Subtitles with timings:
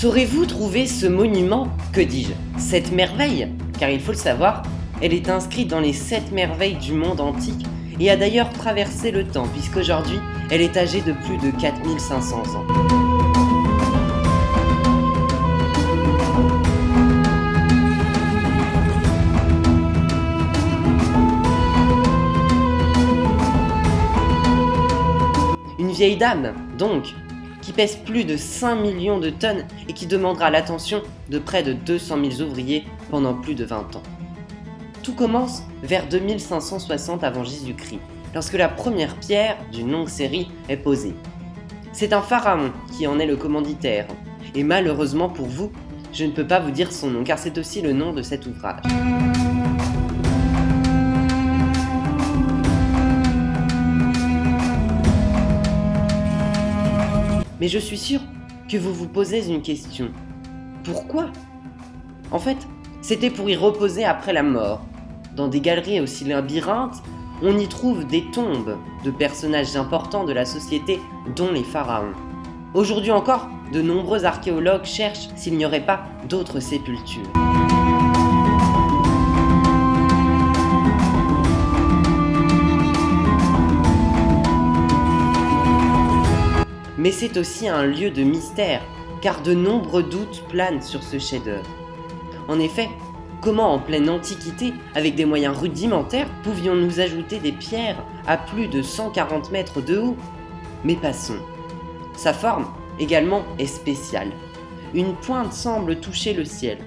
[0.00, 1.66] Saurez-vous trouver ce monument?
[1.92, 2.30] Que dis-je?
[2.56, 3.48] Cette merveille?
[3.80, 4.62] Car il faut le savoir,
[5.02, 7.66] elle est inscrite dans les sept merveilles du monde antique
[7.98, 10.20] et a d'ailleurs traversé le temps puisqu'aujourd'hui
[10.52, 12.64] elle est âgée de plus de 4500 ans.
[25.76, 27.14] Une vieille dame, donc,
[27.68, 31.74] qui pèse plus de 5 millions de tonnes et qui demandera l'attention de près de
[31.74, 34.02] 200 000 ouvriers pendant plus de 20 ans.
[35.02, 37.98] Tout commence vers 2560 avant Jésus-Christ,
[38.32, 41.12] lorsque la première pierre d'une longue série est posée.
[41.92, 44.06] C'est un pharaon qui en est le commanditaire,
[44.54, 45.70] et malheureusement pour vous,
[46.14, 48.46] je ne peux pas vous dire son nom car c'est aussi le nom de cet
[48.46, 48.80] ouvrage.
[57.60, 58.20] Mais je suis sûr
[58.68, 60.10] que vous vous posez une question.
[60.84, 61.26] Pourquoi?
[62.30, 62.58] En fait,
[63.00, 64.82] c'était pour y reposer après la mort.
[65.34, 67.02] Dans des galeries aussi labyrinthes,
[67.42, 71.00] on y trouve des tombes de personnages importants de la société,
[71.36, 72.12] dont les pharaons.
[72.74, 77.57] Aujourd'hui encore, de nombreux archéologues cherchent s'il n'y aurait pas d'autres sépultures.
[86.98, 88.82] Mais c'est aussi un lieu de mystère,
[89.22, 91.70] car de nombreux doutes planent sur ce chef-d'œuvre.
[92.48, 92.88] En effet,
[93.40, 98.82] comment en pleine Antiquité, avec des moyens rudimentaires, pouvions-nous ajouter des pierres à plus de
[98.82, 100.16] 140 mètres de haut?
[100.84, 101.38] Mais passons.
[102.16, 102.66] Sa forme,
[102.98, 104.32] également, est spéciale.
[104.92, 106.78] Une pointe semble toucher le ciel.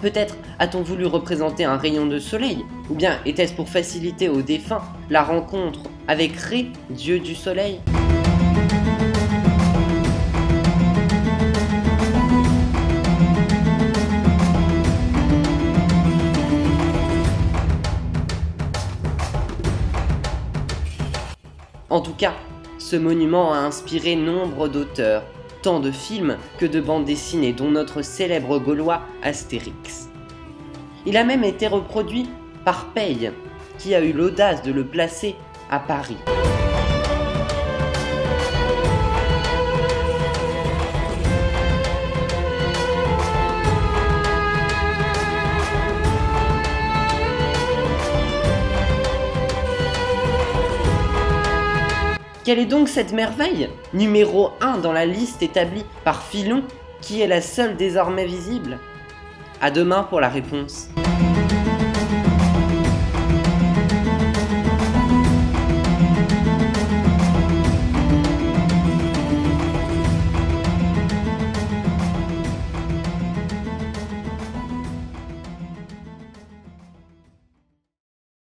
[0.00, 4.82] Peut-être a-t-on voulu représenter un rayon de soleil, ou bien était-ce pour faciliter aux défunts
[5.10, 7.80] la rencontre avec Ré, dieu du soleil?
[21.90, 22.34] En tout cas,
[22.78, 25.22] ce monument a inspiré nombre d'auteurs,
[25.62, 30.10] tant de films que de bandes dessinées, dont notre célèbre gaulois Astérix.
[31.06, 32.28] Il a même été reproduit
[32.66, 33.32] par Paye,
[33.78, 35.34] qui a eu l'audace de le placer
[35.70, 36.18] à Paris.
[52.48, 56.64] Quelle est donc cette merveille Numéro 1 dans la liste établie par Philon,
[57.02, 58.78] qui est la seule désormais visible?
[59.60, 60.88] À demain pour la réponse.